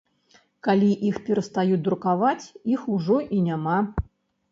[0.67, 2.45] Калі іх перастаюць друкаваць,
[2.77, 3.77] іх ужо і няма.